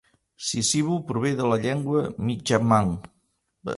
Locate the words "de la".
1.41-1.59